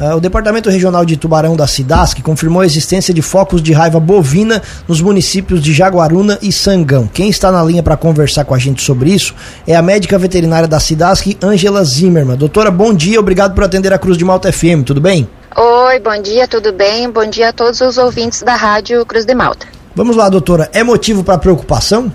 Uh, 0.00 0.16
o 0.16 0.20
Departamento 0.20 0.70
Regional 0.70 1.04
de 1.04 1.14
Tubarão 1.14 1.54
da 1.54 1.66
Cidasc 1.66 2.22
confirmou 2.22 2.62
a 2.62 2.64
existência 2.64 3.12
de 3.12 3.20
focos 3.20 3.62
de 3.62 3.74
raiva 3.74 4.00
bovina 4.00 4.62
nos 4.88 5.02
municípios 5.02 5.60
de 5.60 5.74
Jaguaruna 5.74 6.38
e 6.40 6.50
Sangão. 6.50 7.06
Quem 7.06 7.28
está 7.28 7.52
na 7.52 7.62
linha 7.62 7.82
para 7.82 7.98
conversar 7.98 8.46
com 8.46 8.54
a 8.54 8.58
gente 8.58 8.82
sobre 8.82 9.10
isso 9.10 9.34
é 9.66 9.76
a 9.76 9.82
médica 9.82 10.18
veterinária 10.18 10.66
da 10.66 10.80
Cidasc, 10.80 11.36
Angela 11.42 11.84
Zimmermann. 11.84 12.38
Doutora, 12.38 12.70
bom 12.70 12.94
dia, 12.94 13.20
obrigado 13.20 13.54
por 13.54 13.62
atender 13.62 13.92
a 13.92 13.98
Cruz 13.98 14.16
de 14.16 14.24
Malta 14.24 14.50
FM, 14.50 14.84
tudo 14.86 15.02
bem? 15.02 15.28
Oi, 15.54 16.00
bom 16.00 16.22
dia, 16.22 16.48
tudo 16.48 16.72
bem? 16.72 17.10
Bom 17.10 17.26
dia 17.26 17.50
a 17.50 17.52
todos 17.52 17.82
os 17.82 17.98
ouvintes 17.98 18.40
da 18.40 18.54
Rádio 18.54 19.04
Cruz 19.04 19.26
de 19.26 19.34
Malta. 19.34 19.66
Vamos 19.94 20.16
lá, 20.16 20.30
doutora, 20.30 20.70
é 20.72 20.82
motivo 20.82 21.22
para 21.22 21.36
preocupação? 21.36 22.10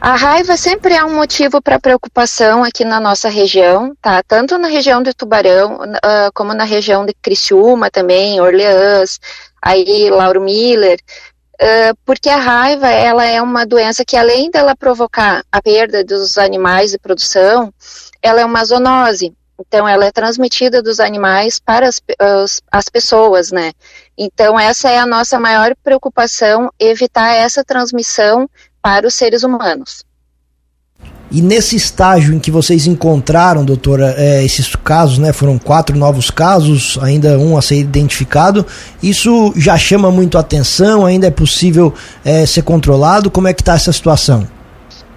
A 0.00 0.14
raiva 0.14 0.56
sempre 0.56 0.94
é 0.94 1.04
um 1.04 1.16
motivo 1.16 1.60
para 1.60 1.80
preocupação 1.80 2.62
aqui 2.62 2.84
na 2.84 3.00
nossa 3.00 3.28
região, 3.28 3.96
tá? 4.00 4.22
Tanto 4.22 4.56
na 4.56 4.68
região 4.68 5.02
de 5.02 5.12
Tubarão, 5.12 5.74
uh, 5.74 6.32
como 6.32 6.54
na 6.54 6.62
região 6.62 7.04
de 7.04 7.12
Criciúma 7.14 7.90
também, 7.90 8.40
Orleans, 8.40 9.18
aí 9.60 10.08
Lauro 10.08 10.40
Miller, 10.40 11.00
uh, 11.60 11.98
porque 12.04 12.28
a 12.28 12.36
raiva, 12.36 12.88
ela 12.88 13.24
é 13.24 13.42
uma 13.42 13.66
doença 13.66 14.04
que 14.04 14.16
além 14.16 14.52
dela 14.52 14.76
provocar 14.76 15.42
a 15.50 15.60
perda 15.60 16.04
dos 16.04 16.38
animais 16.38 16.92
de 16.92 16.98
produção, 16.98 17.74
ela 18.22 18.40
é 18.40 18.44
uma 18.44 18.64
zoonose. 18.64 19.34
Então, 19.60 19.88
ela 19.88 20.04
é 20.04 20.12
transmitida 20.12 20.80
dos 20.80 21.00
animais 21.00 21.58
para 21.58 21.88
as, 21.88 22.00
as, 22.16 22.62
as 22.70 22.88
pessoas, 22.88 23.50
né? 23.50 23.72
Então, 24.16 24.58
essa 24.58 24.88
é 24.88 24.98
a 24.98 25.06
nossa 25.06 25.40
maior 25.40 25.74
preocupação, 25.82 26.72
evitar 26.78 27.34
essa 27.34 27.64
transmissão 27.64 28.48
para 28.82 29.06
os 29.06 29.14
seres 29.14 29.42
humanos. 29.42 30.04
E 31.30 31.42
nesse 31.42 31.76
estágio 31.76 32.34
em 32.34 32.38
que 32.38 32.50
vocês 32.50 32.86
encontraram, 32.86 33.62
doutora, 33.62 34.14
é, 34.16 34.42
esses 34.42 34.74
casos, 34.76 35.18
né? 35.18 35.30
Foram 35.30 35.58
quatro 35.58 35.96
novos 35.96 36.30
casos, 36.30 36.98
ainda 37.02 37.38
um 37.38 37.56
a 37.58 37.60
ser 37.60 37.76
identificado. 37.76 38.64
Isso 39.02 39.52
já 39.54 39.76
chama 39.76 40.10
muito 40.10 40.38
atenção? 40.38 41.04
Ainda 41.04 41.26
é 41.26 41.30
possível 41.30 41.92
é, 42.24 42.46
ser 42.46 42.62
controlado? 42.62 43.30
Como 43.30 43.46
é 43.46 43.52
que 43.52 43.60
está 43.60 43.74
essa 43.74 43.92
situação? 43.92 44.48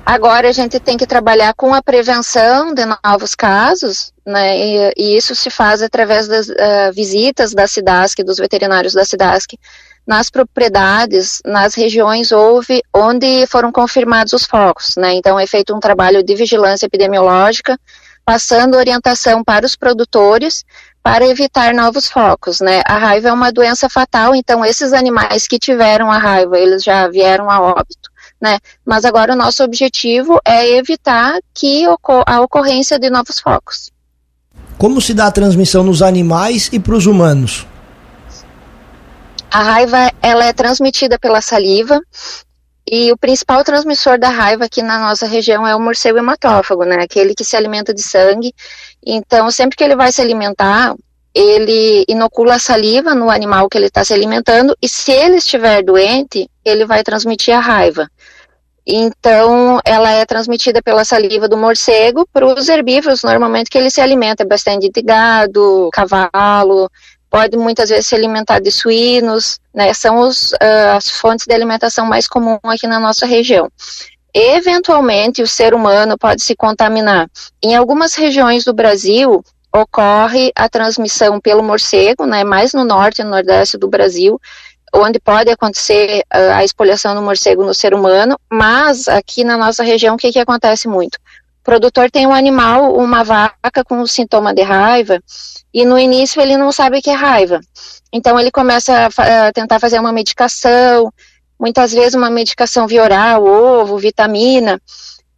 Agora 0.05 0.49
a 0.49 0.51
gente 0.51 0.79
tem 0.79 0.97
que 0.97 1.07
trabalhar 1.07 1.53
com 1.53 1.73
a 1.73 1.81
prevenção 1.81 2.73
de 2.73 2.83
novos 2.85 3.33
casos, 3.33 4.11
né? 4.25 4.57
E, 4.57 4.93
e 4.97 5.17
isso 5.17 5.33
se 5.33 5.49
faz 5.49 5.81
através 5.81 6.27
das 6.27 6.49
uh, 6.49 6.91
visitas 6.93 7.53
da 7.53 7.65
SIDASC, 7.67 8.21
dos 8.23 8.37
veterinários 8.37 8.93
da 8.93 9.05
SIDASC, 9.05 9.57
nas 10.05 10.29
propriedades, 10.29 11.41
nas 11.45 11.75
regiões 11.75 12.31
houve, 12.31 12.81
onde 12.93 13.45
foram 13.47 13.71
confirmados 13.71 14.33
os 14.33 14.45
focos, 14.45 14.95
né? 14.97 15.13
Então 15.13 15.39
é 15.39 15.45
feito 15.45 15.75
um 15.75 15.79
trabalho 15.79 16.23
de 16.23 16.35
vigilância 16.35 16.85
epidemiológica, 16.85 17.79
passando 18.25 18.77
orientação 18.77 19.43
para 19.43 19.65
os 19.65 19.75
produtores 19.75 20.63
para 21.03 21.25
evitar 21.25 21.73
novos 21.73 22.07
focos, 22.07 22.59
né? 22.59 22.81
A 22.85 22.97
raiva 22.97 23.29
é 23.29 23.33
uma 23.33 23.51
doença 23.51 23.89
fatal, 23.89 24.35
então 24.35 24.63
esses 24.63 24.93
animais 24.93 25.47
que 25.47 25.57
tiveram 25.57 26.11
a 26.11 26.17
raiva, 26.17 26.57
eles 26.57 26.83
já 26.83 27.07
vieram 27.07 27.49
a 27.49 27.59
óbito, 27.59 28.09
né? 28.39 28.59
Mas 28.85 29.03
agora 29.05 29.33
o 29.33 29.35
nosso 29.35 29.63
objetivo 29.63 30.39
é 30.45 30.77
evitar 30.77 31.39
que 31.53 31.85
a 32.27 32.41
ocorrência 32.41 32.99
de 32.99 33.09
novos 33.09 33.39
focos. 33.39 33.91
Como 34.77 35.01
se 35.01 35.13
dá 35.13 35.27
a 35.27 35.31
transmissão 35.31 35.83
nos 35.83 36.01
animais 36.01 36.69
e 36.71 36.79
para 36.79 36.95
os 36.95 37.05
humanos? 37.05 37.65
A 39.51 39.61
raiva 39.61 40.11
ela 40.21 40.45
é 40.45 40.53
transmitida 40.53 41.19
pela 41.19 41.41
saliva 41.41 41.99
e 42.89 43.11
o 43.11 43.17
principal 43.17 43.63
transmissor 43.63 44.17
da 44.17 44.29
raiva 44.29 44.65
aqui 44.65 44.81
na 44.81 44.97
nossa 44.97 45.25
região 45.25 45.67
é 45.67 45.75
o 45.75 45.79
morcego 45.79 46.17
hematófago, 46.17 46.85
né? 46.85 47.03
Aquele 47.03 47.35
que 47.35 47.43
se 47.43 47.55
alimenta 47.55 47.93
de 47.93 48.01
sangue. 48.01 48.53
Então, 49.05 49.51
sempre 49.51 49.75
que 49.75 49.83
ele 49.83 49.95
vai 49.95 50.11
se 50.11 50.21
alimentar, 50.21 50.95
ele 51.33 52.05
inocula 52.07 52.55
a 52.55 52.59
saliva 52.59 53.13
no 53.13 53.29
animal 53.29 53.69
que 53.69 53.77
ele 53.77 53.87
está 53.87 54.03
se 54.03 54.13
alimentando 54.13 54.75
e 54.81 54.87
se 54.87 55.11
ele 55.11 55.35
estiver 55.37 55.83
doente, 55.83 56.49
ele 56.63 56.85
vai 56.85 57.03
transmitir 57.03 57.55
a 57.55 57.59
raiva. 57.59 58.09
Então, 58.85 59.79
ela 59.85 60.11
é 60.11 60.25
transmitida 60.25 60.81
pela 60.81 61.05
saliva 61.05 61.47
do 61.47 61.57
morcego 61.57 62.27
para 62.33 62.45
os 62.45 62.67
herbívoros, 62.67 63.21
normalmente 63.21 63.69
que 63.69 63.77
ele 63.77 63.91
se 63.91 64.01
alimenta 64.01 64.43
bastante 64.43 64.89
de 64.89 65.01
gado, 65.01 65.89
cavalo, 65.93 66.89
pode 67.31 67.55
muitas 67.55 67.89
vezes 67.89 68.07
se 68.07 68.13
alimentar 68.13 68.59
de 68.59 68.69
suínos, 68.69 69.57
né, 69.73 69.93
são 69.93 70.19
os, 70.19 70.51
uh, 70.51 70.97
as 70.97 71.09
fontes 71.09 71.47
de 71.47 71.53
alimentação 71.53 72.05
mais 72.05 72.27
comuns 72.27 72.59
aqui 72.65 72.85
na 72.85 72.99
nossa 72.99 73.25
região. 73.25 73.71
Eventualmente, 74.33 75.41
o 75.41 75.47
ser 75.47 75.73
humano 75.73 76.17
pode 76.17 76.43
se 76.43 76.55
contaminar. 76.55 77.29
Em 77.63 77.73
algumas 77.73 78.15
regiões 78.15 78.65
do 78.65 78.73
Brasil, 78.73 79.43
ocorre 79.73 80.51
a 80.53 80.67
transmissão 80.67 81.39
pelo 81.39 81.63
morcego, 81.63 82.25
né, 82.25 82.43
mais 82.43 82.73
no 82.73 82.83
norte 82.83 83.21
e 83.21 83.23
no 83.23 83.31
nordeste 83.31 83.77
do 83.77 83.87
Brasil, 83.87 84.39
onde 84.93 85.17
pode 85.17 85.49
acontecer 85.49 86.23
uh, 86.33 86.51
a 86.55 86.65
espolhação 86.65 87.15
do 87.15 87.21
morcego 87.21 87.63
no 87.63 87.73
ser 87.73 87.93
humano, 87.93 88.37
mas 88.51 89.07
aqui 89.07 89.45
na 89.45 89.57
nossa 89.57 89.83
região, 89.83 90.15
o 90.15 90.17
que, 90.17 90.33
que 90.33 90.39
acontece 90.39 90.85
muito? 90.85 91.17
O 91.61 91.63
produtor 91.63 92.09
tem 92.09 92.25
um 92.25 92.33
animal, 92.33 92.95
uma 92.95 93.23
vaca 93.23 93.83
com 93.85 94.05
sintoma 94.07 94.51
de 94.51 94.63
raiva, 94.63 95.21
e 95.71 95.85
no 95.85 95.97
início 95.97 96.41
ele 96.41 96.57
não 96.57 96.71
sabe 96.71 97.03
que 97.03 97.09
é 97.11 97.13
raiva. 97.13 97.61
Então 98.11 98.39
ele 98.39 98.49
começa 98.49 98.91
a, 99.15 99.47
a 99.47 99.53
tentar 99.53 99.79
fazer 99.79 99.99
uma 99.99 100.11
medicação, 100.11 101.13
muitas 101.59 101.93
vezes 101.93 102.15
uma 102.15 102.31
medicação 102.31 102.87
via 102.87 103.03
oral, 103.03 103.45
ovo, 103.45 103.99
vitamina, 103.99 104.81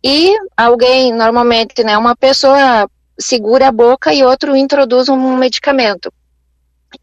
e 0.01 0.33
alguém, 0.55 1.13
normalmente, 1.13 1.83
né, 1.83 1.97
uma 1.97 2.15
pessoa 2.15 2.89
segura 3.19 3.67
a 3.67 3.71
boca 3.71 4.13
e 4.13 4.23
outro 4.23 4.55
introduz 4.55 5.09
um 5.09 5.35
medicamento. 5.35 6.09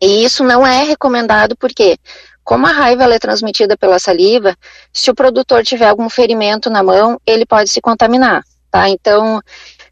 E 0.01 0.25
isso 0.25 0.43
não 0.43 0.67
é 0.67 0.83
recomendado 0.83 1.55
porque, 1.59 1.99
como 2.43 2.67
a 2.67 2.73
raiva 2.73 3.05
é 3.15 3.19
transmitida 3.19 3.77
pela 3.77 3.99
saliva, 3.99 4.57
se 4.91 5.11
o 5.11 5.15
produtor 5.15 5.63
tiver 5.63 5.89
algum 5.89 6.09
ferimento 6.09 6.71
na 6.71 6.83
mão, 6.83 7.21
ele 7.27 7.45
pode 7.45 7.69
se 7.69 7.83
contaminar 7.83 8.43
tá? 8.71 8.89
Então, 8.89 9.41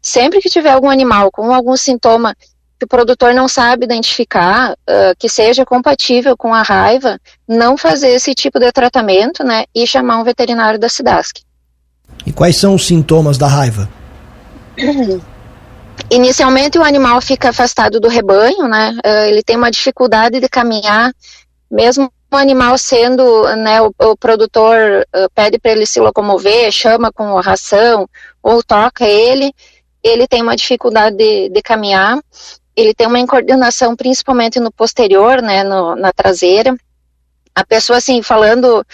sempre 0.01 0.39
que 0.39 0.49
tiver 0.49 0.71
algum 0.71 0.89
animal 0.89 1.31
com 1.31 1.53
algum 1.53 1.75
sintoma 1.75 2.35
que 2.79 2.85
o 2.85 2.87
produtor 2.87 3.33
não 3.33 3.47
sabe 3.47 3.83
identificar, 3.83 4.71
uh, 4.71 5.13
que 5.19 5.27
seja 5.27 5.65
compatível 5.65 6.37
com 6.37 6.53
a 6.53 6.61
raiva, 6.61 7.19
não 7.45 7.77
fazer 7.77 8.11
esse 8.11 8.33
tipo 8.33 8.57
de 8.57 8.71
tratamento, 8.71 9.43
né, 9.43 9.65
e 9.75 9.85
chamar 9.85 10.17
um 10.17 10.23
veterinário 10.23 10.79
da 10.79 10.87
SIDASC. 10.87 11.41
E 12.25 12.31
quais 12.31 12.55
são 12.55 12.73
os 12.75 12.87
sintomas 12.87 13.37
da 13.37 13.47
raiva? 13.47 13.89
Inicialmente 16.09 16.79
o 16.79 16.83
animal 16.83 17.21
fica 17.21 17.49
afastado 17.49 17.99
do 17.99 18.07
rebanho, 18.07 18.65
né, 18.69 18.95
uh, 19.05 19.25
ele 19.27 19.43
tem 19.43 19.57
uma 19.57 19.69
dificuldade 19.69 20.39
de 20.39 20.47
caminhar, 20.47 21.13
mesmo 21.69 22.09
o 22.31 22.37
animal 22.37 22.77
sendo, 22.77 23.43
né, 23.57 23.81
o, 23.81 23.93
o 23.99 24.15
produtor 24.15 25.05
uh, 25.13 25.29
pede 25.35 25.59
para 25.59 25.71
ele 25.71 25.85
se 25.85 25.99
locomover, 25.99 26.71
chama 26.71 27.11
com 27.11 27.37
ração, 27.41 28.07
ou 28.41 28.63
toca 28.63 29.05
ele, 29.05 29.53
ele 30.03 30.27
tem 30.27 30.41
uma 30.41 30.55
dificuldade 30.55 31.15
de, 31.17 31.49
de 31.49 31.61
caminhar, 31.61 32.19
ele 32.75 32.93
tem 32.93 33.07
uma 33.07 33.19
incoordenação 33.19 33.95
principalmente 33.95 34.59
no 34.59 34.71
posterior, 34.71 35.41
né, 35.41 35.63
no, 35.63 35.95
na 35.95 36.13
traseira. 36.13 36.75
A 37.53 37.65
pessoa, 37.65 37.97
assim, 37.97 38.21
falando 38.21 38.85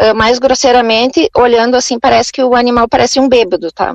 uh, 0.00 0.14
mais 0.14 0.38
grosseiramente, 0.38 1.30
olhando 1.36 1.76
assim, 1.76 1.98
parece 1.98 2.32
que 2.32 2.42
o 2.42 2.54
animal 2.54 2.88
parece 2.88 3.20
um 3.20 3.28
bêbado, 3.28 3.70
tá? 3.70 3.94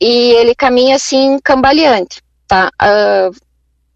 E 0.00 0.30
ele 0.32 0.54
caminha 0.54 0.96
assim, 0.96 1.38
cambaleante, 1.42 2.22
tá? 2.46 2.70
Uh, 2.80 3.36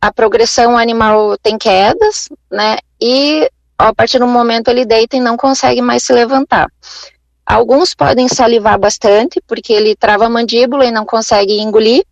a 0.00 0.12
progressão 0.12 0.74
o 0.74 0.76
animal 0.76 1.38
tem 1.38 1.56
quedas, 1.56 2.28
né? 2.50 2.76
E 3.00 3.48
a 3.78 3.94
partir 3.94 4.18
do 4.18 4.26
momento 4.26 4.68
ele 4.68 4.84
deita 4.84 5.16
e 5.16 5.20
não 5.20 5.36
consegue 5.36 5.80
mais 5.80 6.02
se 6.02 6.12
levantar. 6.12 6.68
Alguns 7.52 7.92
podem 7.92 8.28
salivar 8.28 8.78
bastante, 8.78 9.38
porque 9.46 9.74
ele 9.74 9.94
trava 9.94 10.24
a 10.24 10.30
mandíbula 10.30 10.86
e 10.86 10.90
não 10.90 11.04
consegue 11.04 11.60
engolir, 11.60 12.02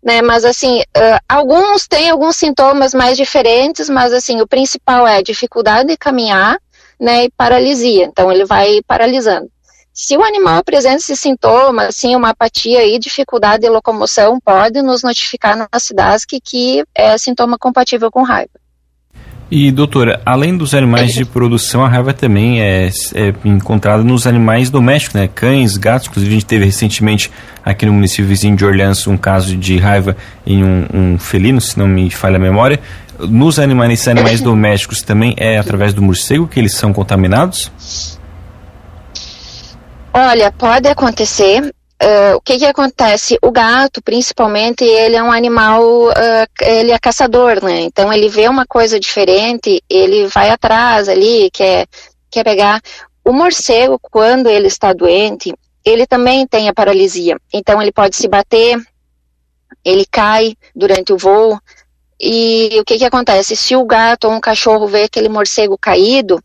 né? 0.00 0.22
Mas 0.22 0.44
assim, 0.44 0.78
uh, 0.80 1.18
alguns 1.28 1.88
têm 1.88 2.08
alguns 2.08 2.36
sintomas 2.36 2.94
mais 2.94 3.16
diferentes, 3.16 3.88
mas 3.88 4.12
assim, 4.12 4.40
o 4.40 4.46
principal 4.46 5.04
é 5.04 5.20
dificuldade 5.20 5.88
de 5.88 5.96
caminhar, 5.96 6.60
né? 7.00 7.24
E 7.24 7.30
paralisia. 7.30 8.04
Então 8.04 8.30
ele 8.30 8.44
vai 8.44 8.80
paralisando. 8.86 9.50
Se 9.92 10.16
o 10.16 10.22
animal 10.22 10.58
apresenta 10.58 10.98
esses 10.98 11.18
sintomas, 11.18 11.88
assim, 11.88 12.14
uma 12.14 12.30
apatia 12.30 12.86
e 12.86 13.00
dificuldade 13.00 13.62
de 13.62 13.68
locomoção, 13.68 14.38
pode 14.38 14.80
nos 14.80 15.02
notificar 15.02 15.56
na 15.56 15.80
cidade 15.80 16.24
que 16.24 16.84
é 16.94 17.18
sintoma 17.18 17.58
compatível 17.58 18.12
com 18.12 18.22
raiva. 18.22 18.52
E, 19.50 19.72
doutora, 19.72 20.20
além 20.26 20.54
dos 20.54 20.74
animais 20.74 21.14
de 21.14 21.24
produção, 21.24 21.82
a 21.82 21.88
raiva 21.88 22.12
também 22.12 22.60
é, 22.60 22.90
é, 23.14 23.34
encontrada 23.46 24.04
nos 24.04 24.26
animais 24.26 24.68
domésticos, 24.68 25.14
né? 25.14 25.26
Cães, 25.26 25.78
gatos. 25.78 26.08
Inclusive, 26.08 26.30
a 26.30 26.34
gente 26.34 26.46
teve 26.46 26.64
recentemente 26.66 27.30
aqui 27.64 27.86
no 27.86 27.92
município 27.92 28.26
vizinho 28.26 28.54
de 28.54 28.64
Orleans 28.64 29.06
um 29.06 29.16
caso 29.16 29.56
de 29.56 29.78
raiva 29.78 30.14
em 30.46 30.62
um, 30.62 30.86
um 30.92 31.18
felino, 31.18 31.62
se 31.62 31.78
não 31.78 31.88
me 31.88 32.10
falha 32.10 32.36
a 32.36 32.40
memória. 32.40 32.78
Nos 33.18 33.58
animais, 33.58 33.88
nesses 33.88 34.08
animais 34.08 34.40
domésticos 34.42 35.00
também 35.00 35.34
é 35.38 35.58
através 35.58 35.94
do 35.94 36.02
morcego 36.02 36.46
que 36.46 36.60
eles 36.60 36.74
são 36.74 36.92
contaminados? 36.92 37.72
Olha, 40.12 40.52
pode 40.52 40.88
acontecer. 40.88 41.72
Uh, 42.02 42.36
o 42.36 42.40
que 42.40 42.58
que 42.58 42.66
acontece? 42.66 43.38
O 43.42 43.50
gato, 43.50 44.02
principalmente, 44.02 44.84
ele 44.84 45.16
é 45.16 45.22
um 45.22 45.32
animal, 45.32 45.82
uh, 46.08 46.46
ele 46.60 46.92
é 46.92 46.98
caçador, 46.98 47.62
né? 47.62 47.80
Então 47.80 48.12
ele 48.12 48.28
vê 48.28 48.48
uma 48.48 48.66
coisa 48.66 48.98
diferente, 48.98 49.82
ele 49.88 50.26
vai 50.26 50.50
atrás 50.50 51.08
ali, 51.08 51.50
quer, 51.50 51.86
quer 52.30 52.44
pegar. 52.44 52.80
O 53.24 53.32
morcego, 53.32 53.98
quando 54.00 54.48
ele 54.48 54.68
está 54.68 54.92
doente, 54.92 55.52
ele 55.84 56.06
também 56.06 56.46
tem 56.46 56.68
a 56.68 56.74
paralisia. 56.74 57.36
Então 57.52 57.80
ele 57.80 57.92
pode 57.92 58.16
se 58.16 58.28
bater, 58.28 58.78
ele 59.84 60.06
cai 60.10 60.56
durante 60.74 61.12
o 61.12 61.18
voo. 61.18 61.58
E 62.20 62.76
o 62.80 62.84
que 62.84 62.98
que 62.98 63.04
acontece? 63.04 63.54
Se 63.54 63.76
o 63.76 63.84
gato 63.84 64.24
ou 64.26 64.32
um 64.32 64.40
cachorro 64.40 64.88
vê 64.88 65.04
aquele 65.04 65.28
morcego 65.28 65.78
caído, 65.78 66.42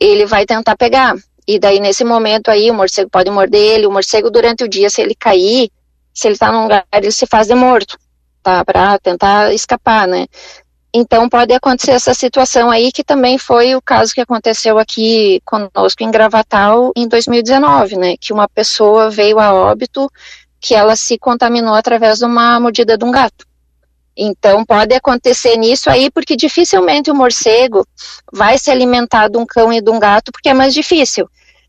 ele 0.00 0.24
vai 0.24 0.46
tentar 0.46 0.76
pegar. 0.76 1.14
E 1.46 1.58
daí, 1.58 1.80
nesse 1.80 2.04
momento 2.04 2.50
aí, 2.50 2.70
o 2.70 2.74
morcego 2.74 3.10
pode 3.10 3.30
morder 3.30 3.60
ele. 3.60 3.86
O 3.86 3.90
morcego, 3.90 4.30
durante 4.30 4.64
o 4.64 4.68
dia, 4.68 4.88
se 4.88 5.00
ele 5.00 5.14
cair, 5.14 5.70
se 6.14 6.28
ele 6.28 6.34
está 6.34 6.52
num 6.52 6.62
lugar, 6.62 6.84
ele 6.92 7.10
se 7.10 7.26
faz 7.26 7.48
de 7.48 7.54
morto, 7.54 7.98
tá? 8.42 8.64
Para 8.64 8.98
tentar 8.98 9.52
escapar, 9.52 10.06
né? 10.06 10.26
Então, 10.94 11.28
pode 11.28 11.54
acontecer 11.54 11.92
essa 11.92 12.12
situação 12.12 12.70
aí, 12.70 12.92
que 12.92 13.02
também 13.02 13.38
foi 13.38 13.74
o 13.74 13.80
caso 13.80 14.12
que 14.12 14.20
aconteceu 14.20 14.78
aqui 14.78 15.40
conosco 15.44 16.02
em 16.02 16.10
Gravatal 16.10 16.92
em 16.94 17.08
2019, 17.08 17.96
né? 17.96 18.16
Que 18.20 18.32
uma 18.32 18.46
pessoa 18.46 19.08
veio 19.10 19.40
a 19.40 19.54
óbito 19.54 20.10
que 20.60 20.74
ela 20.74 20.94
se 20.94 21.18
contaminou 21.18 21.74
através 21.74 22.18
de 22.18 22.24
uma 22.24 22.60
mordida 22.60 22.96
de 22.96 23.04
um 23.04 23.10
gato. 23.10 23.46
Então 24.16 24.64
pode 24.64 24.94
acontecer 24.94 25.56
nisso 25.56 25.88
aí, 25.88 26.10
porque 26.10 26.36
dificilmente 26.36 27.10
o 27.10 27.14
morcego 27.14 27.86
vai 28.32 28.58
se 28.58 28.70
alimentar 28.70 29.28
de 29.28 29.38
um 29.38 29.46
cão 29.46 29.72
e 29.72 29.80
de 29.80 29.90
um 29.90 29.98
gato, 29.98 30.30
porque 30.30 30.50
é 30.50 30.54
mais 30.54 30.74
difícil. 30.74 31.28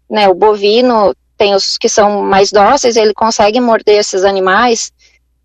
Né? 0.09 0.27
O 0.27 0.33
bovino 0.35 1.15
tem 1.37 1.55
os 1.55 1.77
que 1.77 1.89
são 1.89 2.21
mais 2.21 2.51
dóceis, 2.51 2.95
ele 2.95 3.13
consegue 3.13 3.59
morder 3.59 3.99
esses 3.99 4.23
animais, 4.23 4.91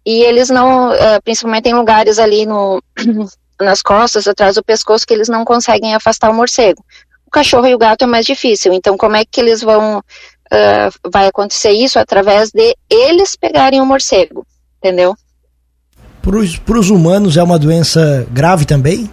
e 0.05 0.23
eles 0.23 0.49
não, 0.49 0.93
eh, 0.93 1.21
principalmente 1.21 1.69
em 1.69 1.75
lugares 1.75 2.19
ali 2.19 2.47
no, 2.47 2.83
nas 3.61 3.83
costas, 3.83 4.27
atrás 4.27 4.56
do 4.56 4.65
pescoço, 4.65 5.06
que 5.06 5.15
eles 5.15 5.29
não 5.29 5.45
conseguem 5.45 5.95
afastar 5.95 6.31
o 6.31 6.35
morcego. 6.35 6.85
O 7.27 7.31
cachorro 7.31 7.67
e 7.67 7.75
o 7.75 7.79
gato 7.79 8.05
é 8.05 8.06
mais 8.06 8.25
difícil, 8.25 8.73
então 8.73 8.97
como 8.97 9.17
é 9.17 9.25
que 9.25 9.41
eles 9.41 9.61
vão, 9.61 9.99
uh, 9.99 11.11
vai 11.11 11.27
acontecer 11.27 11.73
isso? 11.73 11.99
Através 11.99 12.50
de 12.50 12.75
eles 12.89 13.37
pegarem 13.37 13.81
o 13.81 13.87
morcego, 13.87 14.47
entendeu? 14.79 15.15
Para 16.23 16.79
os 16.79 16.91
humanos 16.91 17.37
é 17.37 17.43
uma 17.43 17.59
doença 17.59 18.26
grave 18.31 18.65
também? 18.65 19.11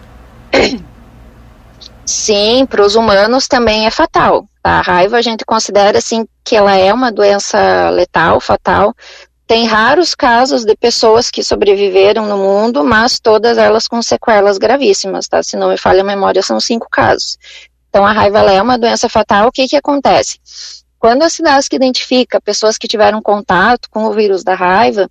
Sim, 2.06 2.66
para 2.68 2.86
os 2.86 2.96
humanos 2.96 3.48
também 3.48 3.88
é 3.88 3.92
fatal. 3.92 4.46
A 4.64 4.82
raiva 4.82 5.18
a 5.18 5.22
gente 5.22 5.46
considera 5.46 5.98
assim 5.98 6.28
que 6.44 6.56
ela 6.56 6.76
é 6.76 6.94
uma 6.94 7.12
doença 7.12 7.90
letal, 7.90 8.40
fatal. 8.40 8.94
Tem 9.48 9.66
raros 9.66 10.16
casos 10.16 10.66
de 10.66 10.76
pessoas 10.76 11.30
que 11.30 11.44
sobreviveram 11.44 12.26
no 12.26 12.38
mundo, 12.38 12.84
mas 12.84 13.20
todas 13.20 13.58
elas 13.58 13.88
com 13.88 14.02
sequelas 14.02 14.58
gravíssimas, 14.58 15.28
tá? 15.28 15.44
Se 15.44 15.56
não 15.56 15.70
me 15.70 15.78
falha 15.78 16.02
a 16.02 16.06
memória, 16.06 16.42
são 16.42 16.60
cinco 16.60 16.88
casos. 16.90 17.38
Então 17.90 18.06
a 18.06 18.12
raiva 18.12 18.40
é 18.52 18.62
uma 18.62 18.78
doença 18.78 19.08
fatal. 19.08 19.48
O 19.48 19.52
que 19.52 19.68
que 19.68 19.76
acontece? 19.76 20.40
Quando 20.98 21.22
a 21.22 21.30
cidade 21.30 21.68
identifica 21.72 22.42
pessoas 22.42 22.78
que 22.78 22.88
tiveram 22.88 23.22
contato 23.22 23.88
com 23.92 24.06
o 24.06 24.14
vírus 24.14 24.44
da 24.44 24.56
raiva, 24.56 25.08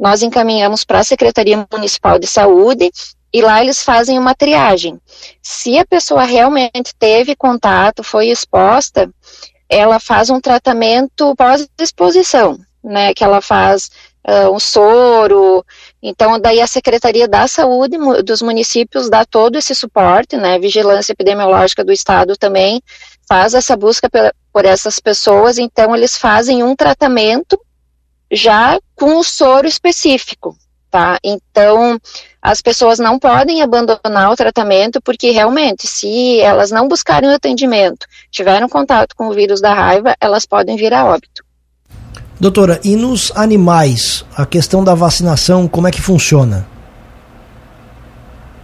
nós 0.00 0.22
encaminhamos 0.22 0.82
para 0.82 1.00
a 1.00 1.04
Secretaria 1.04 1.68
Municipal 1.70 2.18
de 2.18 2.26
Saúde 2.26 2.90
e 3.32 3.42
lá 3.42 3.60
eles 3.60 3.82
fazem 3.82 4.18
uma 4.18 4.34
triagem. 4.34 4.98
Se 5.42 5.78
a 5.78 5.86
pessoa 5.86 6.24
realmente 6.24 6.94
teve 6.98 7.36
contato, 7.36 8.02
foi 8.02 8.28
exposta, 8.28 9.10
ela 9.68 10.00
faz 10.00 10.30
um 10.30 10.40
tratamento 10.40 11.36
pós-exposição, 11.36 12.58
né, 12.82 13.12
que 13.12 13.22
ela 13.22 13.42
faz 13.42 13.90
uh, 14.26 14.50
um 14.50 14.58
soro, 14.58 15.64
então 16.02 16.40
daí 16.40 16.60
a 16.60 16.66
Secretaria 16.66 17.28
da 17.28 17.46
Saúde 17.46 17.96
dos 18.24 18.40
municípios 18.40 19.10
dá 19.10 19.24
todo 19.24 19.56
esse 19.56 19.74
suporte, 19.74 20.36
né, 20.36 20.58
Vigilância 20.58 21.12
Epidemiológica 21.12 21.84
do 21.84 21.92
Estado 21.92 22.36
também 22.36 22.82
faz 23.28 23.54
essa 23.54 23.76
busca 23.76 24.08
por 24.52 24.64
essas 24.64 24.98
pessoas, 24.98 25.56
então 25.58 25.94
eles 25.94 26.16
fazem 26.16 26.64
um 26.64 26.74
tratamento 26.74 27.60
já 28.30 28.78
com 28.94 29.18
o 29.18 29.24
soro 29.24 29.66
específico, 29.66 30.56
tá? 30.90 31.18
Então, 31.24 31.98
as 32.40 32.60
pessoas 32.60 32.98
não 32.98 33.18
podem 33.18 33.62
abandonar 33.62 34.30
o 34.30 34.36
tratamento 34.36 35.00
porque 35.02 35.30
realmente, 35.30 35.86
se 35.86 36.40
elas 36.40 36.70
não 36.70 36.88
buscarem 36.88 37.28
o 37.28 37.34
atendimento, 37.34 38.06
tiveram 38.30 38.68
contato 38.68 39.14
com 39.16 39.28
o 39.28 39.34
vírus 39.34 39.60
da 39.60 39.74
raiva, 39.74 40.16
elas 40.20 40.46
podem 40.46 40.76
vir 40.76 40.94
a 40.94 41.04
óbito. 41.04 41.44
Doutora, 42.38 42.80
e 42.82 42.96
nos 42.96 43.30
animais, 43.36 44.24
a 44.34 44.46
questão 44.46 44.82
da 44.82 44.94
vacinação, 44.94 45.68
como 45.68 45.86
é 45.86 45.90
que 45.90 46.00
funciona? 46.00 46.66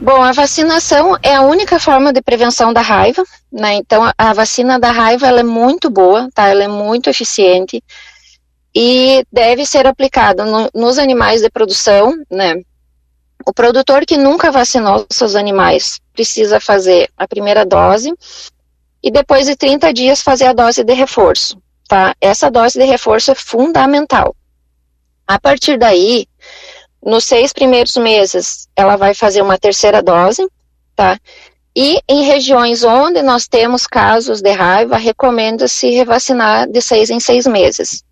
Bom, 0.00 0.22
a 0.22 0.32
vacinação 0.32 1.16
é 1.22 1.34
a 1.34 1.42
única 1.42 1.78
forma 1.78 2.12
de 2.12 2.20
prevenção 2.20 2.72
da 2.72 2.82
raiva, 2.82 3.22
né? 3.50 3.74
Então, 3.74 4.10
a 4.16 4.32
vacina 4.34 4.78
da 4.78 4.90
raiva 4.90 5.26
ela 5.26 5.40
é 5.40 5.42
muito 5.42 5.88
boa, 5.88 6.28
tá? 6.34 6.48
Ela 6.48 6.64
é 6.64 6.68
muito 6.68 7.08
eficiente 7.08 7.82
e 8.78 9.24
deve 9.32 9.64
ser 9.64 9.86
aplicado 9.86 10.44
no, 10.44 10.68
nos 10.74 10.98
animais 10.98 11.40
de 11.40 11.48
produção, 11.48 12.12
né? 12.30 12.60
O 13.46 13.50
produtor 13.50 14.04
que 14.04 14.18
nunca 14.18 14.52
vacinou 14.52 15.06
seus 15.10 15.34
animais 15.34 15.98
precisa 16.12 16.60
fazer 16.60 17.08
a 17.16 17.26
primeira 17.26 17.64
dose 17.64 18.12
e 19.02 19.10
depois 19.10 19.46
de 19.46 19.56
30 19.56 19.94
dias 19.94 20.20
fazer 20.20 20.44
a 20.44 20.52
dose 20.52 20.84
de 20.84 20.92
reforço, 20.92 21.56
tá? 21.88 22.14
Essa 22.20 22.50
dose 22.50 22.78
de 22.78 22.84
reforço 22.84 23.30
é 23.30 23.34
fundamental. 23.34 24.36
A 25.26 25.40
partir 25.40 25.78
daí, 25.78 26.26
nos 27.02 27.24
seis 27.24 27.54
primeiros 27.54 27.96
meses, 27.96 28.68
ela 28.76 28.96
vai 28.96 29.14
fazer 29.14 29.40
uma 29.40 29.56
terceira 29.56 30.02
dose, 30.02 30.46
tá? 30.94 31.18
E 31.74 31.98
em 32.06 32.24
regiões 32.24 32.84
onde 32.84 33.22
nós 33.22 33.48
temos 33.48 33.86
casos 33.86 34.42
de 34.42 34.50
raiva, 34.50 34.98
recomenda-se 34.98 35.90
revacinar 35.92 36.68
de 36.68 36.82
seis 36.82 37.08
em 37.08 37.20
seis 37.20 37.46
meses. 37.46 38.04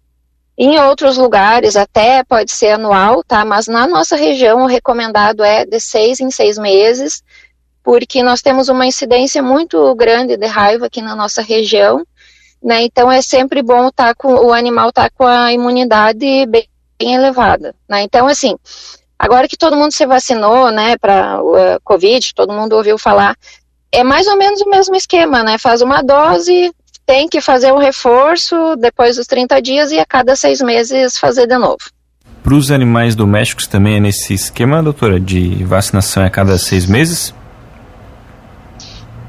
Em 0.56 0.78
outros 0.78 1.16
lugares 1.16 1.74
até 1.74 2.22
pode 2.22 2.52
ser 2.52 2.72
anual, 2.72 3.24
tá? 3.24 3.44
Mas 3.44 3.66
na 3.66 3.88
nossa 3.88 4.14
região 4.14 4.62
o 4.62 4.66
recomendado 4.66 5.42
é 5.42 5.66
de 5.66 5.80
seis 5.80 6.20
em 6.20 6.30
seis 6.30 6.56
meses, 6.56 7.24
porque 7.82 8.22
nós 8.22 8.40
temos 8.40 8.68
uma 8.68 8.86
incidência 8.86 9.42
muito 9.42 9.92
grande 9.96 10.36
de 10.36 10.46
raiva 10.46 10.86
aqui 10.86 11.02
na 11.02 11.16
nossa 11.16 11.42
região, 11.42 12.06
né? 12.62 12.82
Então 12.82 13.10
é 13.10 13.20
sempre 13.20 13.62
bom 13.62 13.90
tá 13.90 14.14
com 14.14 14.32
o 14.32 14.52
animal 14.52 14.92
tá 14.92 15.10
com 15.10 15.26
a 15.26 15.52
imunidade 15.52 16.46
bem, 16.46 16.68
bem 17.00 17.14
elevada, 17.14 17.74
né? 17.88 18.02
Então 18.02 18.28
assim, 18.28 18.56
agora 19.18 19.48
que 19.48 19.56
todo 19.56 19.76
mundo 19.76 19.92
se 19.92 20.06
vacinou, 20.06 20.70
né, 20.70 20.96
para 20.98 21.42
uh, 21.42 21.80
COVID, 21.82 22.32
todo 22.32 22.52
mundo 22.52 22.74
ouviu 22.76 22.96
falar, 22.96 23.36
é 23.90 24.04
mais 24.04 24.28
ou 24.28 24.36
menos 24.36 24.60
o 24.60 24.70
mesmo 24.70 24.94
esquema, 24.94 25.42
né? 25.42 25.58
Faz 25.58 25.82
uma 25.82 26.00
dose, 26.00 26.72
tem 27.06 27.28
que 27.28 27.40
fazer 27.40 27.72
o 27.72 27.78
reforço 27.78 28.76
depois 28.76 29.16
dos 29.16 29.26
30 29.26 29.60
dias 29.60 29.92
e 29.92 29.98
a 29.98 30.06
cada 30.06 30.34
seis 30.36 30.60
meses 30.60 31.18
fazer 31.18 31.46
de 31.46 31.58
novo. 31.58 31.78
Para 32.42 32.54
os 32.54 32.70
animais 32.70 33.14
domésticos 33.14 33.66
também 33.66 33.96
é 33.96 34.00
nesse 34.00 34.34
esquema, 34.34 34.82
doutora, 34.82 35.18
de 35.18 35.64
vacinação 35.64 36.24
a 36.24 36.30
cada 36.30 36.58
seis 36.58 36.86
meses? 36.86 37.34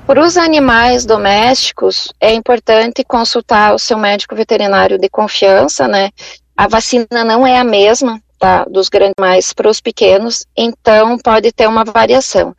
Para 0.05 0.24
os 0.24 0.38
animais 0.38 1.05
domésticos, 1.05 2.13
é 2.20 2.34
importante 2.34 3.03
consultar 3.03 3.74
o 3.74 3.79
seu 3.79 3.98
médico 3.98 4.36
veterinário 4.36 5.00
de 5.00 5.10
confiança, 5.10 5.88
né? 5.88 6.12
A 6.55 6.67
vacina 6.67 7.24
não 7.25 7.48
é 7.48 7.58
a 7.58 7.63
mesma, 7.63 8.22
tá, 8.38 8.65
dos 8.65 8.88
grandes 8.88 9.15
animais 9.17 9.51
para 9.51 9.70
os 9.70 9.82
pequenos, 9.82 10.46
então 10.55 11.17
pode 11.17 11.51
ter 11.51 11.67
uma 11.67 11.84
variação. 11.84 12.53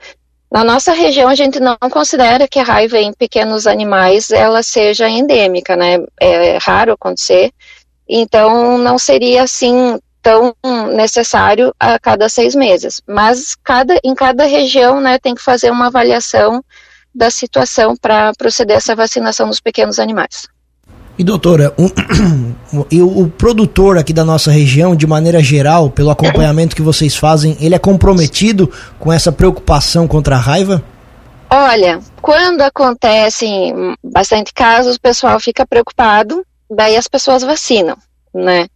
Na 0.56 0.64
nossa 0.64 0.94
região, 0.94 1.28
a 1.28 1.34
gente 1.34 1.60
não 1.60 1.76
considera 1.90 2.48
que 2.48 2.58
a 2.58 2.64
raiva 2.64 2.96
em 2.98 3.12
pequenos 3.12 3.66
animais 3.66 4.30
ela 4.30 4.62
seja 4.62 5.06
endêmica, 5.06 5.76
né? 5.76 5.98
É 6.18 6.56
raro 6.56 6.94
acontecer. 6.94 7.52
Então, 8.08 8.78
não 8.78 8.98
seria 8.98 9.42
assim 9.42 9.98
tão 10.22 10.56
necessário 10.94 11.74
a 11.78 11.98
cada 11.98 12.26
seis 12.30 12.54
meses. 12.54 13.02
Mas 13.06 13.54
cada, 13.62 14.00
em 14.02 14.14
cada 14.14 14.46
região, 14.46 14.98
né, 14.98 15.18
tem 15.18 15.34
que 15.34 15.42
fazer 15.42 15.70
uma 15.70 15.88
avaliação 15.88 16.64
da 17.14 17.30
situação 17.30 17.94
para 17.94 18.32
proceder 18.38 18.78
essa 18.78 18.96
vacinação 18.96 19.50
dos 19.50 19.60
pequenos 19.60 19.98
animais. 19.98 20.48
E 21.18 21.24
doutora, 21.24 21.72
um, 21.78 21.88
o, 22.92 23.22
o 23.22 23.28
produtor 23.30 23.96
aqui 23.96 24.12
da 24.12 24.24
nossa 24.24 24.50
região, 24.50 24.94
de 24.94 25.06
maneira 25.06 25.42
geral, 25.42 25.88
pelo 25.88 26.10
acompanhamento 26.10 26.76
que 26.76 26.82
vocês 26.82 27.16
fazem, 27.16 27.56
ele 27.60 27.74
é 27.74 27.78
comprometido 27.78 28.70
com 28.98 29.10
essa 29.10 29.32
preocupação 29.32 30.06
contra 30.06 30.36
a 30.36 30.38
raiva? 30.38 30.84
Olha, 31.48 32.00
quando 32.20 32.60
acontecem 32.60 33.94
bastante 34.04 34.52
casos, 34.52 34.96
o 34.96 35.00
pessoal 35.00 35.40
fica 35.40 35.66
preocupado, 35.66 36.44
daí 36.70 36.96
as 36.96 37.08
pessoas 37.08 37.42
vacinam, 37.42 37.96
né? 38.34 38.66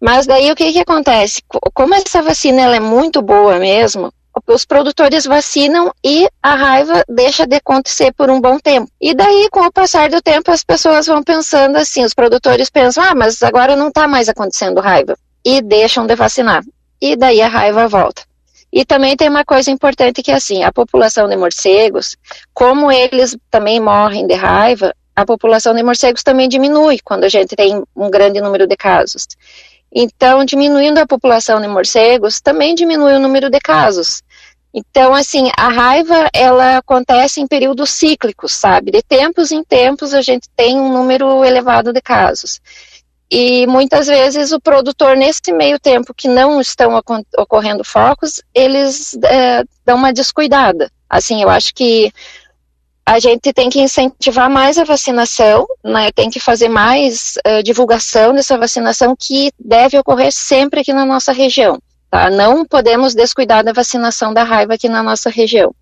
Mas 0.00 0.26
daí 0.26 0.50
o 0.50 0.56
que 0.56 0.72
que 0.72 0.80
acontece? 0.80 1.42
Como 1.48 1.94
essa 1.94 2.20
vacina 2.20 2.62
ela 2.62 2.76
é 2.76 2.80
muito 2.80 3.22
boa 3.22 3.58
mesmo, 3.58 4.12
os 4.46 4.64
produtores 4.64 5.24
vacinam 5.24 5.92
e 6.04 6.28
a 6.42 6.54
raiva 6.54 7.04
deixa 7.08 7.46
de 7.46 7.56
acontecer 7.56 8.12
por 8.12 8.30
um 8.30 8.40
bom 8.40 8.58
tempo. 8.58 8.90
E 9.00 9.14
daí, 9.14 9.48
com 9.50 9.60
o 9.60 9.72
passar 9.72 10.08
do 10.08 10.20
tempo, 10.22 10.50
as 10.50 10.64
pessoas 10.64 11.06
vão 11.06 11.22
pensando 11.22 11.76
assim, 11.76 12.04
os 12.04 12.14
produtores 12.14 12.70
pensam, 12.70 13.02
ah, 13.02 13.14
mas 13.14 13.42
agora 13.42 13.76
não 13.76 13.88
está 13.88 14.06
mais 14.06 14.28
acontecendo 14.28 14.80
raiva. 14.80 15.16
E 15.44 15.62
deixam 15.62 16.06
de 16.06 16.14
vacinar. 16.14 16.62
E 17.00 17.16
daí 17.16 17.40
a 17.40 17.48
raiva 17.48 17.88
volta. 17.88 18.22
E 18.72 18.84
também 18.84 19.16
tem 19.16 19.28
uma 19.28 19.44
coisa 19.44 19.70
importante 19.70 20.22
que 20.22 20.30
é 20.30 20.34
assim, 20.34 20.62
a 20.62 20.72
população 20.72 21.26
de 21.26 21.36
morcegos, 21.36 22.16
como 22.52 22.92
eles 22.92 23.36
também 23.50 23.80
morrem 23.80 24.26
de 24.26 24.34
raiva, 24.34 24.94
a 25.16 25.24
população 25.24 25.74
de 25.74 25.82
morcegos 25.82 26.22
também 26.22 26.48
diminui 26.48 26.98
quando 27.02 27.24
a 27.24 27.28
gente 27.28 27.56
tem 27.56 27.82
um 27.96 28.10
grande 28.10 28.40
número 28.40 28.66
de 28.66 28.76
casos. 28.76 29.26
Então, 29.92 30.44
diminuindo 30.44 30.98
a 30.98 31.06
população 31.06 31.60
de 31.60 31.66
morcegos, 31.66 32.40
também 32.40 32.74
diminui 32.74 33.14
o 33.14 33.18
número 33.18 33.48
de 33.50 33.58
casos. 33.58 34.22
Então, 34.78 35.12
assim, 35.12 35.50
a 35.56 35.68
raiva, 35.68 36.28
ela 36.32 36.78
acontece 36.78 37.40
em 37.40 37.48
períodos 37.48 37.90
cíclicos, 37.90 38.52
sabe? 38.52 38.92
De 38.92 39.02
tempos 39.02 39.50
em 39.50 39.64
tempos 39.64 40.14
a 40.14 40.22
gente 40.22 40.48
tem 40.54 40.78
um 40.78 40.92
número 40.92 41.44
elevado 41.44 41.92
de 41.92 42.00
casos. 42.00 42.60
E 43.28 43.66
muitas 43.66 44.06
vezes 44.06 44.52
o 44.52 44.60
produtor, 44.60 45.16
nesse 45.16 45.52
meio 45.52 45.80
tempo 45.80 46.14
que 46.14 46.28
não 46.28 46.60
estão 46.60 46.98
ocorrendo 47.36 47.82
focos, 47.82 48.40
eles 48.54 49.18
é, 49.24 49.64
dão 49.84 49.96
uma 49.96 50.12
descuidada. 50.12 50.90
Assim, 51.10 51.42
eu 51.42 51.50
acho 51.50 51.74
que 51.74 52.12
a 53.04 53.18
gente 53.18 53.52
tem 53.52 53.68
que 53.68 53.80
incentivar 53.80 54.48
mais 54.48 54.78
a 54.78 54.84
vacinação, 54.84 55.66
né, 55.82 56.12
tem 56.12 56.30
que 56.30 56.38
fazer 56.38 56.68
mais 56.68 57.34
uh, 57.38 57.62
divulgação 57.62 58.34
dessa 58.34 58.56
vacinação 58.56 59.16
que 59.18 59.50
deve 59.58 59.98
ocorrer 59.98 60.30
sempre 60.30 60.80
aqui 60.80 60.92
na 60.92 61.06
nossa 61.06 61.32
região. 61.32 61.80
Tá? 62.10 62.30
Não 62.30 62.64
podemos 62.64 63.14
descuidar 63.14 63.62
da 63.62 63.72
vacinação 63.72 64.32
da 64.32 64.42
raiva 64.42 64.74
aqui 64.74 64.88
na 64.88 65.02
nossa 65.02 65.30
região. 65.30 65.74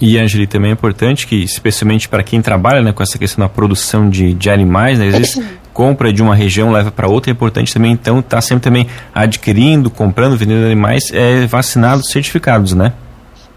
E, 0.00 0.16
Angeli, 0.16 0.46
também 0.46 0.70
é 0.70 0.74
importante 0.74 1.26
que, 1.26 1.42
especialmente 1.42 2.08
para 2.08 2.22
quem 2.22 2.40
trabalha 2.40 2.80
né, 2.80 2.92
com 2.92 3.02
essa 3.02 3.18
questão 3.18 3.44
da 3.44 3.48
produção 3.48 4.08
de, 4.08 4.32
de 4.32 4.48
animais, 4.48 4.98
né, 4.98 5.08
às 5.08 5.14
vezes 5.14 5.42
compra 5.72 6.12
de 6.12 6.22
uma 6.22 6.34
região, 6.34 6.72
leva 6.72 6.90
para 6.90 7.08
outra, 7.08 7.30
é 7.30 7.32
importante 7.32 7.72
também, 7.72 7.92
então, 7.92 8.20
estar 8.20 8.36
tá 8.36 8.40
sempre 8.40 8.64
também 8.64 8.88
adquirindo, 9.14 9.90
comprando, 9.90 10.36
vendendo 10.36 10.66
animais 10.66 11.10
é, 11.12 11.46
vacinados, 11.46 12.10
certificados, 12.10 12.74
né? 12.74 12.92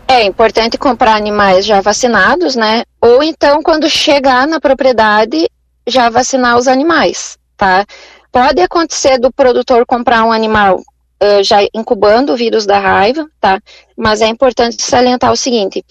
É 0.07 0.23
importante 0.23 0.77
comprar 0.77 1.15
animais 1.15 1.65
já 1.65 1.79
vacinados, 1.79 2.55
né? 2.55 2.83
Ou 2.99 3.23
então, 3.23 3.63
quando 3.63 3.89
chegar 3.89 4.45
na 4.47 4.59
propriedade, 4.59 5.47
já 5.87 6.09
vacinar 6.09 6.57
os 6.57 6.67
animais, 6.67 7.37
tá? 7.55 7.85
Pode 8.31 8.61
acontecer 8.61 9.17
do 9.17 9.31
produtor 9.31 9.85
comprar 9.85 10.23
um 10.23 10.31
animal 10.31 10.81
uh, 11.21 11.43
já 11.43 11.57
incubando 11.73 12.33
o 12.33 12.37
vírus 12.37 12.65
da 12.65 12.79
raiva, 12.79 13.29
tá? 13.39 13.61
Mas 13.95 14.21
é 14.21 14.27
importante 14.27 14.81
salientar 14.81 15.31
o 15.31 15.37
seguinte: 15.37 15.83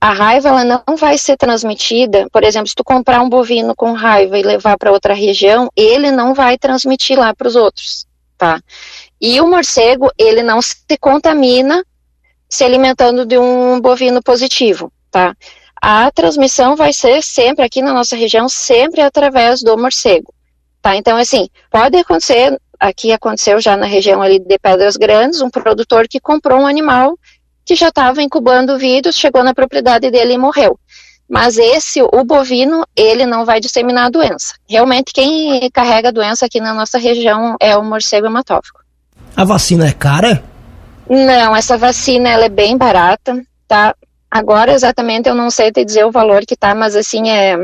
a 0.00 0.12
raiva 0.12 0.50
ela 0.50 0.64
não 0.86 0.96
vai 0.96 1.16
ser 1.16 1.36
transmitida, 1.36 2.26
por 2.30 2.44
exemplo, 2.44 2.68
se 2.68 2.74
tu 2.74 2.84
comprar 2.84 3.22
um 3.22 3.28
bovino 3.28 3.74
com 3.74 3.92
raiva 3.92 4.38
e 4.38 4.42
levar 4.42 4.76
para 4.76 4.92
outra 4.92 5.14
região, 5.14 5.70
ele 5.74 6.10
não 6.10 6.34
vai 6.34 6.58
transmitir 6.58 7.18
lá 7.18 7.34
para 7.34 7.48
os 7.48 7.56
outros, 7.56 8.06
tá? 8.36 8.60
E 9.18 9.40
o 9.40 9.46
morcego, 9.46 10.10
ele 10.18 10.42
não 10.42 10.60
se 10.60 10.76
contamina 11.00 11.82
se 12.50 12.62
alimentando 12.62 13.24
de 13.24 13.38
um 13.38 13.80
bovino 13.80 14.22
positivo, 14.22 14.92
tá? 15.10 15.34
A 15.80 16.10
transmissão 16.10 16.76
vai 16.76 16.92
ser 16.92 17.22
sempre 17.22 17.64
aqui 17.64 17.80
na 17.80 17.94
nossa 17.94 18.14
região, 18.14 18.46
sempre 18.46 19.00
através 19.00 19.62
do 19.62 19.76
morcego, 19.78 20.34
tá? 20.82 20.96
Então, 20.96 21.16
assim, 21.16 21.48
pode 21.70 21.96
acontecer, 21.96 22.60
aqui 22.78 23.12
aconteceu 23.12 23.60
já 23.60 23.76
na 23.76 23.86
região 23.86 24.22
ali 24.22 24.38
de 24.38 24.58
Pedras 24.58 24.96
Grandes, 24.96 25.40
um 25.40 25.50
produtor 25.50 26.06
que 26.08 26.20
comprou 26.20 26.60
um 26.60 26.66
animal 26.66 27.18
que 27.64 27.74
já 27.74 27.88
estava 27.88 28.22
incubando 28.22 28.78
vírus, 28.78 29.16
chegou 29.16 29.42
na 29.42 29.54
propriedade 29.54 30.10
dele 30.10 30.34
e 30.34 30.38
morreu. 30.38 30.78
Mas 31.28 31.56
esse, 31.56 32.02
o 32.02 32.24
bovino, 32.24 32.86
ele 32.94 33.24
não 33.24 33.44
vai 33.44 33.58
disseminar 33.58 34.06
a 34.06 34.10
doença. 34.10 34.54
Realmente, 34.68 35.12
quem 35.12 35.70
carrega 35.70 36.08
a 36.08 36.12
doença 36.12 36.44
aqui 36.44 36.60
na 36.60 36.74
nossa 36.74 36.98
região 36.98 37.56
é 37.58 37.76
o 37.76 37.82
morcego 37.82 38.26
hematófago. 38.26 38.80
A 39.34 39.44
vacina 39.44 39.88
é 39.88 39.92
cara? 39.92 40.44
Não, 41.08 41.56
essa 41.56 41.76
vacina 41.76 42.28
ela 42.28 42.44
é 42.44 42.48
bem 42.48 42.76
barata, 42.76 43.42
tá? 43.66 43.94
Agora 44.30 44.72
exatamente 44.72 45.28
eu 45.28 45.34
não 45.34 45.50
sei 45.50 45.72
te 45.72 45.84
dizer 45.84 46.04
o 46.04 46.10
valor 46.10 46.44
que 46.46 46.56
tá, 46.56 46.74
mas 46.74 46.94
assim 46.94 47.30
é 47.30 47.56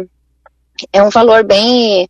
é 0.93 1.03
um 1.03 1.11
valor 1.11 1.45
bem 1.45 2.09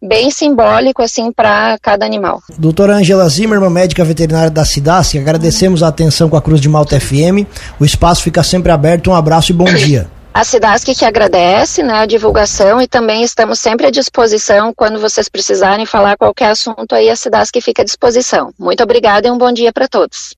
bem 0.00 0.30
simbólico 0.30 1.02
assim 1.02 1.32
para 1.32 1.78
cada 1.80 2.04
animal. 2.04 2.42
Doutora 2.58 2.96
Angela 2.96 3.28
Zimmermann, 3.28 3.70
médica 3.70 4.04
veterinária 4.04 4.50
da 4.50 4.64
Cidasc, 4.64 5.16
agradecemos 5.16 5.82
a 5.82 5.88
atenção 5.88 6.28
com 6.28 6.36
a 6.36 6.42
Cruz 6.42 6.60
de 6.60 6.68
Malta 6.68 6.98
FM. 6.98 7.46
O 7.78 7.84
espaço 7.84 8.22
fica 8.22 8.42
sempre 8.42 8.72
aberto. 8.72 9.10
Um 9.10 9.14
abraço 9.14 9.52
e 9.52 9.54
bom 9.54 9.64
dia. 9.74 10.10
A 10.34 10.44
Cidasc 10.44 10.86
que 10.94 11.04
agradece 11.04 11.82
né, 11.82 11.92
a 11.92 12.06
divulgação 12.06 12.80
e 12.80 12.88
também 12.88 13.22
estamos 13.22 13.60
sempre 13.60 13.86
à 13.86 13.90
disposição 13.90 14.72
quando 14.74 14.98
vocês 14.98 15.28
precisarem 15.28 15.84
falar 15.84 16.16
qualquer 16.16 16.50
assunto 16.50 16.94
aí, 16.94 17.10
a 17.10 17.16
Cidasc 17.16 17.54
fica 17.60 17.82
à 17.82 17.84
disposição. 17.84 18.50
Muito 18.58 18.82
obrigada 18.82 19.28
e 19.28 19.30
um 19.30 19.36
bom 19.36 19.52
dia 19.52 19.70
para 19.74 19.86
todos. 19.86 20.30